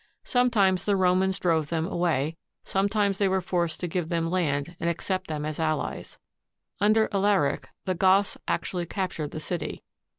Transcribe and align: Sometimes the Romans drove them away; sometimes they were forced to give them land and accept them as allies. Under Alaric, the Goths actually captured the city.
Sometimes 0.23 0.83
the 0.85 0.95
Romans 0.95 1.37
drove 1.37 1.69
them 1.69 1.85
away; 1.85 2.35
sometimes 2.63 3.19
they 3.19 3.27
were 3.27 3.39
forced 3.39 3.79
to 3.81 3.87
give 3.87 4.09
them 4.09 4.31
land 4.31 4.75
and 4.79 4.89
accept 4.89 5.27
them 5.27 5.45
as 5.45 5.59
allies. 5.59 6.17
Under 6.79 7.07
Alaric, 7.13 7.69
the 7.85 7.93
Goths 7.93 8.35
actually 8.47 8.87
captured 8.87 9.29
the 9.29 9.39
city. 9.39 9.83